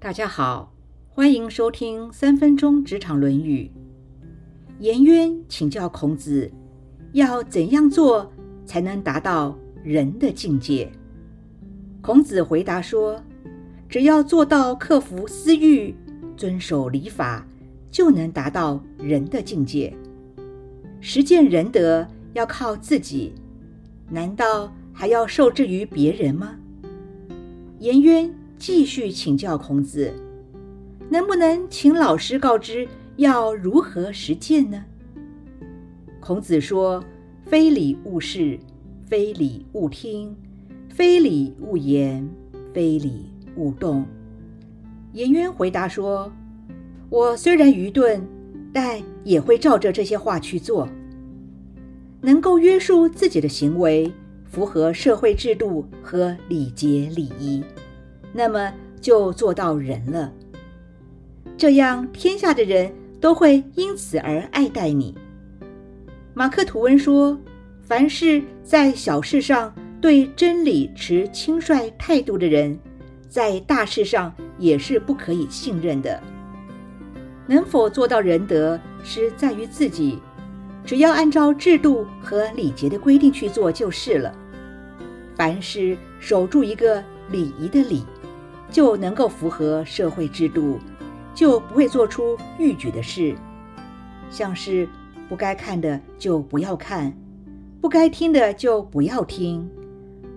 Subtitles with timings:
[0.00, 0.72] 大家好，
[1.08, 3.68] 欢迎收听三分钟职场《论语》。
[4.78, 6.48] 颜渊请教孔子，
[7.14, 8.30] 要怎样做
[8.64, 10.88] 才能达到人的境界？
[12.00, 13.20] 孔子回答说
[13.90, 15.92] ：“只要做到克服私欲，
[16.36, 17.44] 遵守礼法，
[17.90, 19.92] 就能达到人的境界。
[21.00, 23.34] 实践仁德要靠自己，
[24.08, 26.54] 难道还要受制于别人吗？”
[27.80, 28.32] 颜渊。
[28.58, 30.12] 继续请教孔子，
[31.08, 34.84] 能不能请老师告知要如何实践呢？
[36.18, 37.02] 孔子说
[37.46, 38.58] ：“非礼勿视，
[39.06, 40.36] 非礼勿听，
[40.88, 42.28] 非礼勿言，
[42.74, 44.04] 非礼勿动。”
[45.14, 46.30] 颜渊回答说
[47.08, 48.20] ：“我虽然愚钝，
[48.72, 50.88] 但也会照着这些话去做。
[52.20, 54.12] 能够约束自己的行为，
[54.44, 57.62] 符合社会制度和礼节礼仪。”
[58.32, 60.32] 那么就做到人了，
[61.56, 65.16] 这样天下的人都会因此而爱戴你。
[66.34, 67.36] 马克吐温说
[67.82, 72.78] ：“凡是在小事上对真理持轻率态度的人，
[73.28, 76.22] 在大事上也是不可以信任的。
[77.46, 80.18] 能否做到仁德，是在于自己，
[80.84, 84.32] 只要按照制度和礼节的规定去做就是了。
[85.34, 88.04] 凡事守住一个礼仪的礼。”
[88.70, 90.78] 就能够符合社会制度，
[91.34, 93.34] 就不会做出逾矩的事，
[94.30, 94.88] 像是
[95.28, 97.12] 不该看的就不要看，
[97.80, 99.68] 不该听的就不要听，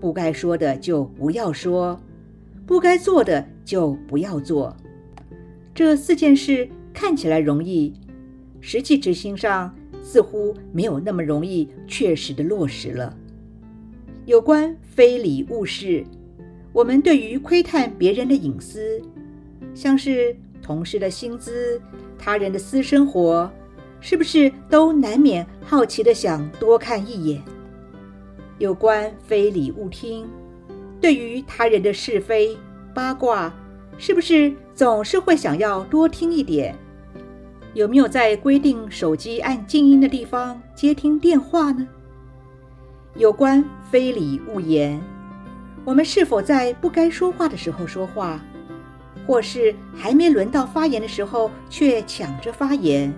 [0.00, 2.00] 不该说的就不要说，
[2.66, 4.76] 不该做的就不要做。
[5.74, 7.92] 这四件事看起来容易，
[8.60, 13.16] 实际执行上似乎没有那么容易确实的落实了。
[14.26, 16.04] 有关非礼勿视。
[16.72, 19.00] 我们对于窥探别人的隐私，
[19.74, 21.80] 像是同事的薪资、
[22.18, 23.50] 他人的私生活，
[24.00, 27.42] 是不是都难免好奇的想多看一眼？
[28.58, 30.26] 有关非礼勿听，
[31.00, 32.56] 对于他人的是非
[32.94, 33.52] 八卦，
[33.98, 36.74] 是不是总是会想要多听一点？
[37.74, 41.86] 有没有在规定手机按静音的地方接听电话呢？
[43.16, 44.98] 有关非礼勿言。
[45.84, 48.40] 我们是否在不该说话的时候说话，
[49.26, 53.12] 或是还没轮到发言的时候却抢着发言，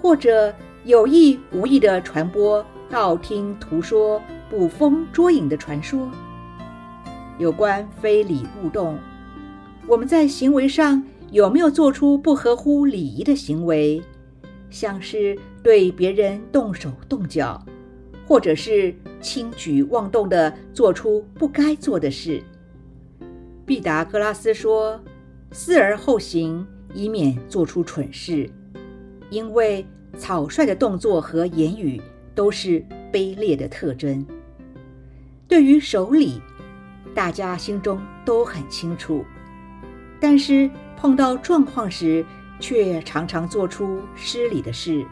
[0.00, 6.10] 或者有意无意地传播道听途说、捕风捉影的传说？
[7.38, 8.98] 有关非礼勿动，
[9.86, 14.02] 我们在行为上有没有做出不合乎礼仪的行为，
[14.68, 17.64] 像是对别人动手动脚？
[18.26, 22.42] 或者是轻举妄动的做出不该做的事。
[23.66, 25.00] 毕达哥拉斯说
[25.52, 28.48] ：“思而后行，以免做出蠢事。”
[29.30, 32.00] 因为草率的动作和言语
[32.34, 34.24] 都是卑劣的特征。
[35.48, 36.40] 对于守礼，
[37.14, 39.24] 大家心中都很清楚，
[40.20, 42.24] 但是碰到状况时，
[42.60, 45.04] 却常常做出失礼的事。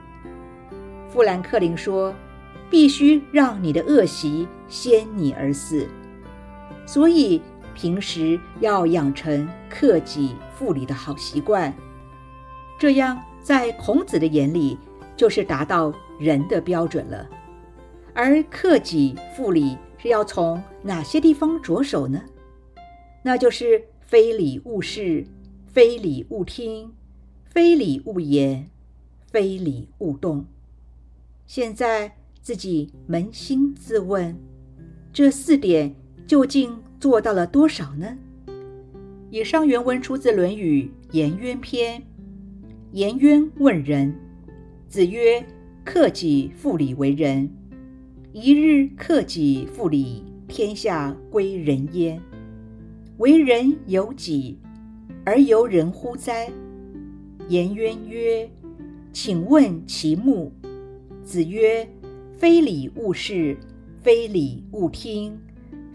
[1.09, 2.15] 富兰克林说。
[2.70, 5.88] 必须让你的恶习先你而死，
[6.86, 7.42] 所以
[7.75, 11.75] 平时要养成克己复礼的好习惯，
[12.78, 14.78] 这样在孔子的眼里
[15.16, 17.28] 就是达到人的标准了。
[18.14, 22.22] 而克己复礼是要从哪些地方着手呢？
[23.25, 25.26] 那就是非礼勿视，
[25.66, 26.92] 非礼勿听，
[27.47, 28.70] 非礼勿言，
[29.26, 30.47] 非礼勿动。
[31.47, 32.19] 现在。
[32.43, 34.34] 自己扪心自问，
[35.12, 35.95] 这四点
[36.27, 38.17] 究竟做到了多少呢？
[39.31, 42.01] 以上原文出自《论语·颜渊篇》。
[42.93, 44.12] 颜渊问仁，
[44.89, 45.45] 子曰
[45.84, 47.49] ：“克己复礼为仁。
[48.33, 52.21] 一日克己复礼，天下归仁焉。
[53.19, 54.59] 为人由己，
[55.25, 56.51] 而由人乎哉？”
[57.48, 58.51] 颜渊曰
[59.13, 60.51] ：“请问其目。”
[61.22, 61.86] 子曰。
[62.41, 63.54] 非礼勿视，
[64.01, 65.39] 非礼勿听，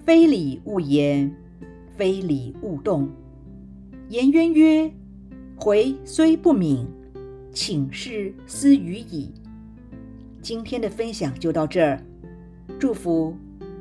[0.05, 1.35] 非礼勿言，
[1.97, 3.09] 非礼勿动。
[4.09, 4.91] 颜渊曰
[5.57, 6.85] ：“回虽不敏，
[7.51, 9.31] 请示思语矣。”
[10.39, 11.99] 今天的分享就到这儿，
[12.77, 13.35] 祝福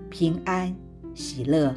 [0.09, 0.75] 平安
[1.13, 1.77] 喜乐。